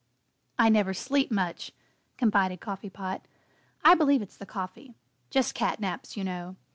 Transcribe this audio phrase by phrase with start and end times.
[0.57, 1.73] "I never sleep much,"
[2.17, 3.27] confided Coffee Pot.
[3.83, 4.95] "I believe it's the coffee
[5.29, 6.55] just 'cat naps,' you know.